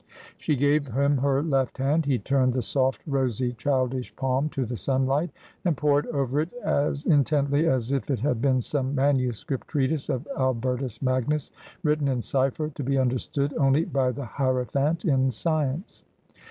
She 0.35 0.55
gave 0.55 0.87
him 0.87 1.17
her 1.17 1.43
left 1.43 1.77
hand. 1.77 2.07
He 2.07 2.17
turned 2.17 2.53
the 2.53 2.63
soft 2.63 3.03
rosy 3.05 3.53
childish 3.53 4.15
palm 4.15 4.49
to 4.49 4.65
the 4.65 4.75
sunlight, 4.75 5.29
and 5.63 5.77
pored 5.77 6.07
over 6.07 6.39
it 6.41 6.51
as 6.65 7.05
intently 7.05 7.67
as 7.67 7.91
if 7.91 8.09
it 8.09 8.17
had 8.19 8.41
been 8.41 8.61
some 8.61 8.95
manuscript 8.95 9.67
treatise 9.67 10.09
of 10.09 10.27
Albertus 10.35 11.03
Magnus, 11.03 11.51
written 11.83 12.07
in 12.07 12.23
cypher, 12.23 12.69
to 12.69 12.83
be 12.83 12.97
understood 12.97 13.53
only 13.59 13.85
by 13.85 14.11
the 14.11 14.25
hierophant 14.25 15.05
in 15.05 15.29
science. 15.29 16.03